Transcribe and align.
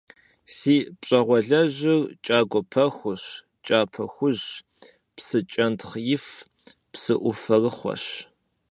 Си 0.55 0.75
пщӏэгъуалэжьыр 0.99 2.01
кӏагуэ 2.25 2.61
пэхущ, 2.71 3.23
кӏапэ 3.65 4.03
хужьщ, 4.13 4.47
псы 5.15 5.39
кӏэнтхъ 5.51 5.95
ифщ, 6.13 6.35
псыӏуфэрыхъуэщ. 6.91 8.03